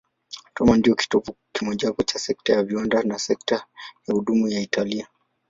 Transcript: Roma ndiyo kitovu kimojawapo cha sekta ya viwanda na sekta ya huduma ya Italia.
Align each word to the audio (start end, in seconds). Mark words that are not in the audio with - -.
Roma 0.55 0.77
ndiyo 0.77 0.95
kitovu 0.95 1.35
kimojawapo 1.51 2.03
cha 2.03 2.19
sekta 2.19 2.53
ya 2.53 2.63
viwanda 2.63 3.03
na 3.03 3.19
sekta 3.19 3.55
ya 4.07 4.15
huduma 4.15 4.49
ya 4.49 4.61
Italia. 4.61 5.07